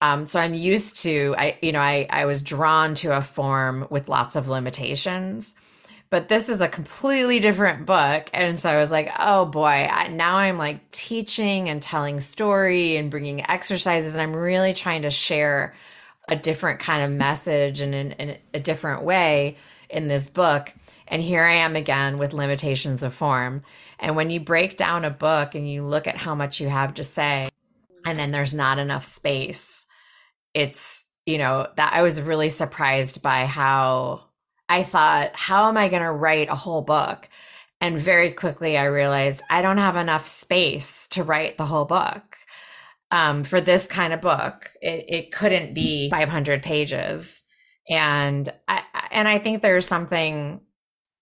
[0.00, 3.86] um, so I'm used to, I, you know, I, I was drawn to a form
[3.90, 5.56] with lots of limitations,
[6.10, 8.30] but this is a completely different book.
[8.32, 12.96] And so I was like, oh boy, I, now I'm like teaching and telling story
[12.96, 14.14] and bringing exercises.
[14.14, 15.74] And I'm really trying to share
[16.28, 19.56] a different kind of message and in, in a different way
[19.90, 20.72] in this book.
[21.06, 23.62] And here I am again with limitations of form.
[23.98, 26.94] And when you break down a book and you look at how much you have
[26.94, 27.48] to say,
[28.06, 29.86] and then there's not enough space,
[30.54, 34.24] it's, you know, that I was really surprised by how
[34.68, 37.28] I thought, how am I going to write a whole book?
[37.80, 42.33] And very quickly I realized I don't have enough space to write the whole book.
[43.14, 47.44] Um, for this kind of book, it, it couldn't be 500 pages
[47.88, 50.60] and I and I think there's something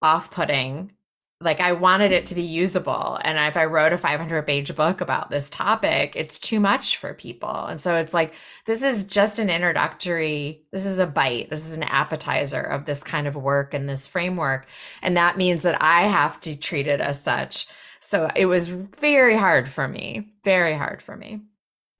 [0.00, 0.92] off-putting
[1.40, 3.18] like I wanted it to be usable.
[3.22, 7.14] And if I wrote a 500 page book about this topic, it's too much for
[7.14, 7.66] people.
[7.66, 8.34] And so it's like,
[8.64, 13.02] this is just an introductory, this is a bite, this is an appetizer of this
[13.02, 14.66] kind of work and this framework.
[15.02, 17.66] And that means that I have to treat it as such.
[17.98, 21.40] So it was very hard for me, very hard for me.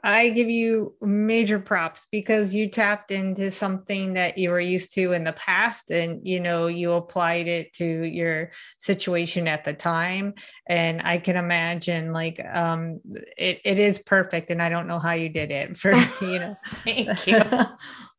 [0.05, 5.13] I give you major props because you tapped into something that you were used to
[5.13, 10.35] in the past and you know you applied it to your situation at the time.
[10.67, 13.01] And I can imagine like um
[13.37, 16.57] it, it is perfect and I don't know how you did it for you know.
[16.85, 17.41] Thank you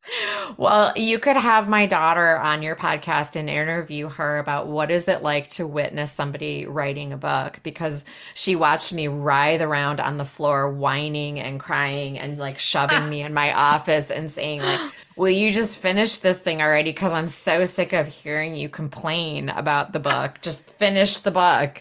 [0.56, 5.08] well, you could have my daughter on your podcast and interview her about what is
[5.08, 10.18] it like to witness somebody writing a book because she watched me writhe around on
[10.18, 14.80] the floor whining and crying and like shoving me in my office and saying like
[15.16, 19.48] will you just finish this thing already because I'm so sick of hearing you complain
[19.48, 20.40] about the book.
[20.42, 21.80] Just finish the book.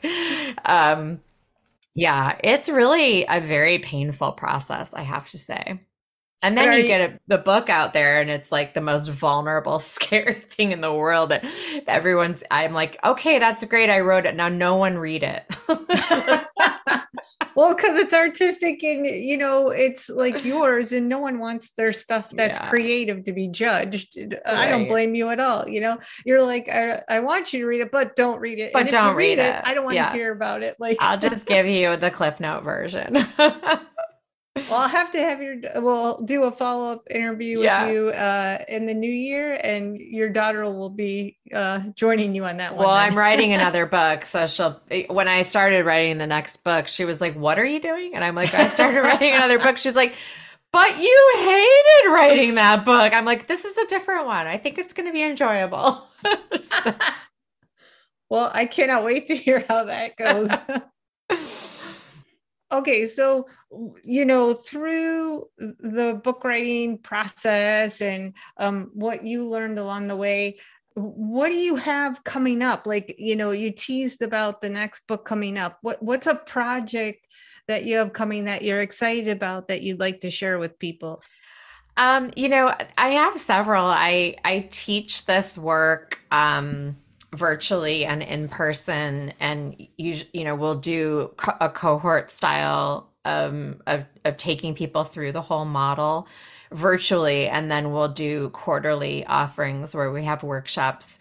[0.66, 1.22] Um
[1.96, 5.80] yeah, it's really a very painful process, I have to say.
[6.44, 9.08] And then you, you, get a, the book out there, and it's like the most
[9.08, 11.30] vulnerable, scary thing in the world.
[11.30, 11.46] That
[11.88, 13.90] everyone's, I'm like, okay, that's great.
[13.90, 14.36] I wrote it.
[14.36, 15.46] Now, no one read it.
[17.56, 21.94] well, because it's artistic and you know it's like yours, and no one wants their
[21.94, 22.70] stuff that's yeah.
[22.70, 24.18] creative to be judged.
[24.18, 24.34] Right.
[24.46, 25.66] Uh, I don't blame you at all.
[25.66, 28.74] You know, you're like, I, I want you to read it, but don't read it.
[28.74, 29.56] But don't read, read it.
[29.56, 29.62] it.
[29.64, 30.10] I don't want yeah.
[30.10, 30.76] to hear about it.
[30.78, 33.26] Like, I'll just give you the Cliff Note version
[34.56, 37.86] well, I'll have to have your we'll do a follow up interview yeah.
[37.86, 42.46] with you uh, in the new year, and your daughter will be uh, joining you
[42.46, 42.86] on that one.
[42.86, 42.94] Well.
[42.94, 44.80] I'm writing another book, so she'll.
[45.10, 48.24] When I started writing the next book, she was like, "What are you doing?" And
[48.24, 50.14] I'm like, "I started writing another book." She's like.
[50.72, 53.14] But you hated writing that book.
[53.14, 54.48] I'm like, this is a different one.
[54.48, 56.04] I think it's going to be enjoyable.
[56.24, 56.96] so.
[58.32, 60.50] well, I cannot wait to hear how that goes
[62.74, 63.48] okay so
[64.04, 70.58] you know through the book writing process and um, what you learned along the way
[70.96, 72.86] what do you have coming up?
[72.86, 75.80] Like you know you teased about the next book coming up.
[75.82, 77.26] What what's a project
[77.68, 81.22] that you have coming that you're excited about that you'd like to share with people?
[81.98, 83.86] Um you know i have several.
[83.86, 86.98] I i teach this work um
[87.34, 93.82] virtually and in person and you you know we'll do co- a cohort style um,
[93.88, 96.28] of of taking people through the whole model
[96.72, 101.20] virtually and then we'll do quarterly offerings where we have workshops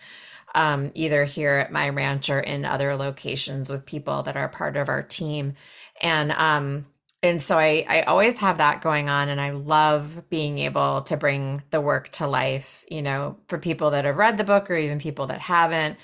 [0.54, 4.76] um, either here at my ranch or in other locations with people that are part
[4.76, 5.54] of our team.
[6.00, 6.86] And um,
[7.22, 11.16] and so I, I always have that going on and i love being able to
[11.16, 14.76] bring the work to life you know for people that have read the book or
[14.76, 15.98] even people that haven't.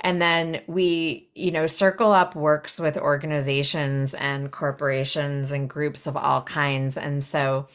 [0.00, 6.16] And then we you know circle up works with organizations and corporations and groups of
[6.16, 6.98] all kinds.
[6.98, 7.68] And so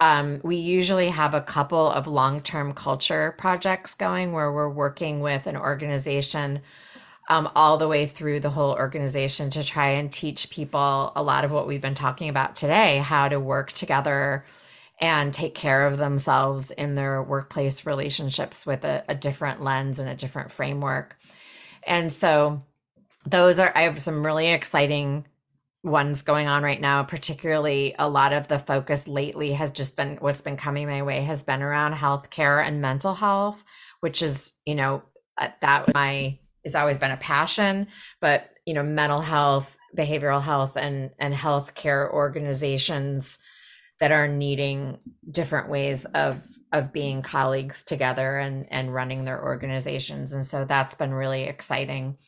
[0.00, 5.46] um, we usually have a couple of long-term culture projects going where we're working with
[5.46, 6.60] an organization
[7.28, 11.44] um, all the way through the whole organization to try and teach people a lot
[11.44, 14.44] of what we've been talking about today how to work together
[15.00, 20.08] and take care of themselves in their workplace relationships with a, a different lens and
[20.08, 21.16] a different framework.
[21.86, 22.62] And so
[23.24, 25.26] those are, I have some really exciting
[25.84, 30.16] ones going on right now particularly a lot of the focus lately has just been
[30.16, 33.64] what's been coming my way has been around healthcare and mental health
[34.00, 35.00] which is you know
[35.38, 36.36] uh, that was my
[36.68, 37.88] has always been a passion,
[38.20, 43.38] but you know, mental health, behavioral health, and and healthcare organizations
[44.00, 44.98] that are needing
[45.30, 46.42] different ways of
[46.72, 52.18] of being colleagues together and and running their organizations, and so that's been really exciting.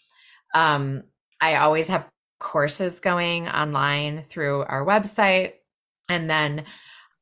[0.54, 1.04] Um,
[1.40, 5.52] I always have courses going online through our website,
[6.08, 6.64] and then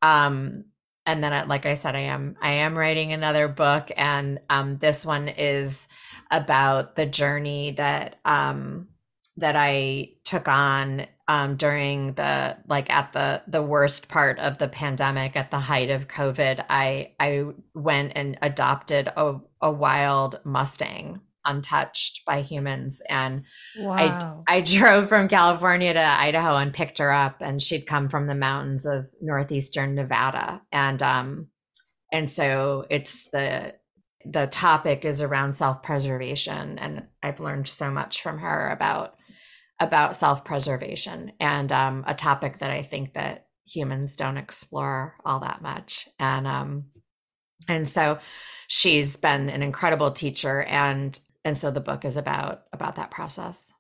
[0.03, 0.64] um,
[1.09, 3.91] and then like i said i am i am writing another book.
[3.97, 5.89] And um, this one is
[6.31, 8.89] about the journey that um
[9.37, 14.68] that I took on um during the like at the the worst part of the
[14.68, 21.20] pandemic at the height of covid I I went and adopted a a wild mustang
[21.45, 23.45] untouched by humans and
[23.79, 24.45] wow.
[24.47, 28.26] I I drove from California to Idaho and picked her up and she'd come from
[28.26, 31.49] the mountains of northeastern Nevada and um
[32.12, 33.74] and so it's the
[34.25, 39.14] the topic is around self-preservation and i've learned so much from her about
[39.81, 45.62] about self-preservation and um, a topic that i think that humans don't explore all that
[45.62, 46.85] much and um,
[47.69, 48.19] And so
[48.69, 53.73] she's been an incredible teacher and and so the book is about about that process.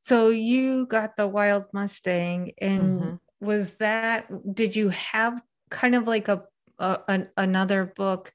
[0.00, 3.46] So you got the wild Mustang and mm-hmm.
[3.46, 5.40] was that did you have
[5.70, 6.44] kind of like a,
[6.78, 8.32] a an, another book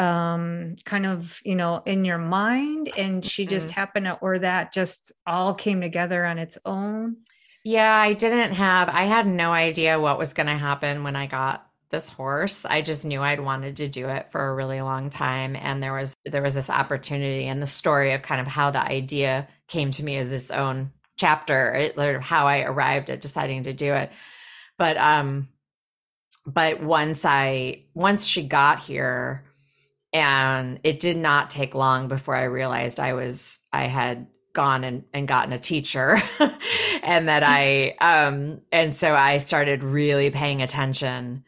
[0.00, 3.80] um kind of you know in your mind and she just mm-hmm.
[3.80, 7.16] happened to or that just all came together on its own?
[7.64, 11.26] Yeah i didn't have i had no idea what was going to happen when i
[11.26, 12.64] got this horse.
[12.64, 15.92] I just knew i'd wanted to do it for a really long time and there
[15.92, 19.90] was there was this opportunity and the story of kind of how the idea came
[19.90, 24.10] to me as its own chapter it, how i arrived at deciding to do it.
[24.78, 25.48] But um
[26.46, 29.44] but once i once she got here
[30.12, 35.04] and it did not take long before i realized i was i had gone and,
[35.14, 36.18] and gotten a teacher
[37.02, 41.44] and that i um and so i started really paying attention.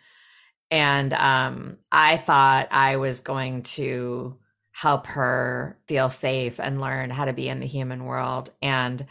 [0.70, 4.38] And um i thought i was going to
[4.72, 8.50] help her feel safe and learn how to be in the human world.
[8.62, 9.06] And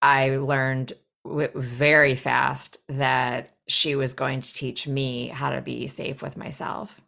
[0.00, 0.92] i learned
[1.24, 7.00] very fast that she was going to teach me how to be safe with myself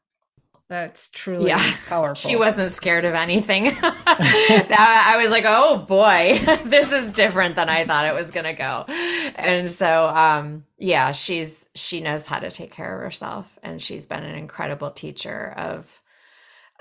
[0.68, 1.76] that's truly yeah.
[1.86, 2.28] powerful.
[2.28, 3.64] She wasn't scared of anything.
[3.80, 8.44] that, I was like, oh boy, this is different than I thought it was going
[8.44, 8.84] to go.
[8.88, 14.06] And so, um, yeah, she's, she knows how to take care of herself and she's
[14.06, 16.00] been an incredible teacher of,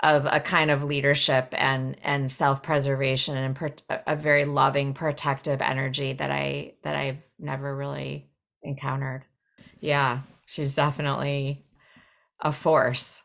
[0.00, 3.70] of a kind of leadership and, and self-preservation and per,
[4.06, 8.30] a very loving, protective energy that I, that I've never really
[8.62, 9.24] encountered.
[9.80, 11.66] Yeah, she's definitely
[12.40, 13.22] a force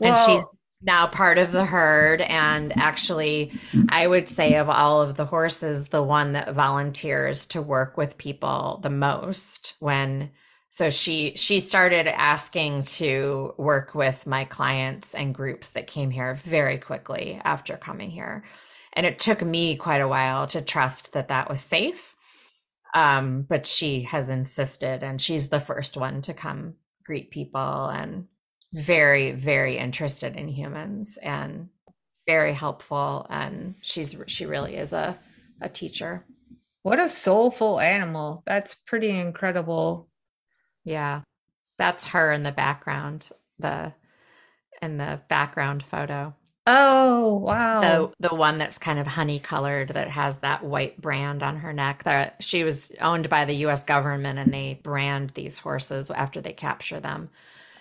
[0.00, 0.44] well, and she's
[0.82, 2.20] now part of the herd.
[2.22, 3.52] And actually
[3.90, 8.18] i would say of all of the horses the one that volunteers to work with
[8.18, 10.30] people the most when
[10.70, 16.34] so she she started asking to work with my clients and groups that came here
[16.34, 18.44] very quickly after coming here.
[18.92, 22.14] And it took me quite a while to trust that that was safe.
[22.94, 26.74] Um, but she has insisted and she's the first one to come
[27.04, 28.26] greet people and
[28.72, 31.68] very very interested in humans and
[32.26, 33.26] very helpful.
[33.28, 35.18] And she's she really is a
[35.60, 36.24] a teacher.
[36.82, 38.42] What a soulful animal.
[38.46, 40.08] That's pretty incredible.
[40.84, 41.22] Yeah.
[41.76, 43.92] That's her in the background the
[44.80, 46.34] in the background photo.
[46.66, 47.80] Oh wow.
[47.80, 51.72] The the one that's kind of honey colored that has that white brand on her
[51.72, 52.04] neck.
[52.04, 56.52] That she was owned by the US government and they brand these horses after they
[56.52, 57.30] capture them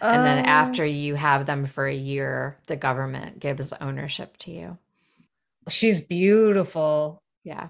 [0.02, 0.50] and then oh.
[0.50, 4.78] after you have them for a year, the government gives ownership to you.
[5.68, 7.22] She's beautiful.
[7.44, 7.68] Yeah.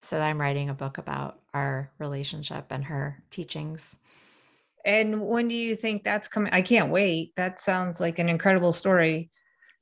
[0.00, 3.98] So I'm writing a book about our relationship and her teachings.
[4.84, 6.52] And when do you think that's coming?
[6.52, 7.34] I can't wait.
[7.36, 9.30] That sounds like an incredible story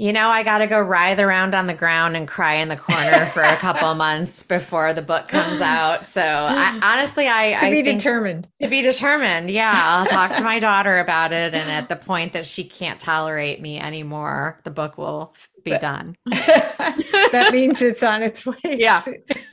[0.00, 2.76] you know, I got to go writhe around on the ground and cry in the
[2.76, 6.06] corner for a couple months before the book comes out.
[6.06, 8.48] So I, honestly, I to I be determined.
[8.62, 9.70] To be determined, yeah.
[9.74, 13.60] I'll talk to my daughter about it, and at the point that she can't tolerate
[13.60, 15.34] me anymore, the book will
[15.64, 16.16] be but, done.
[16.30, 18.56] that means it's on its way.
[18.64, 19.04] Yeah,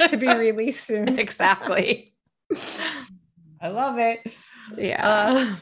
[0.08, 1.20] to be released soon.
[1.20, 2.14] Exactly.
[3.60, 4.34] I love it.
[4.78, 5.06] Yeah.
[5.06, 5.56] Uh,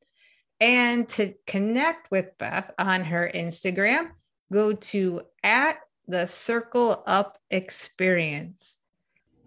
[0.60, 4.10] And to connect with Beth on her Instagram,
[4.52, 5.78] go to at
[6.10, 8.78] the Circle Up experience.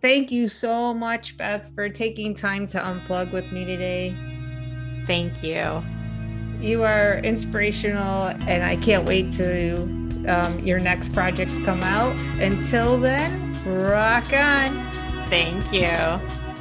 [0.00, 4.16] Thank you so much, Beth, for taking time to unplug with me today.
[5.06, 5.82] Thank you.
[6.60, 9.74] You are inspirational, and I can't wait to
[10.28, 12.18] um, your next projects come out.
[12.40, 14.92] Until then, rock on.
[15.28, 16.51] Thank you.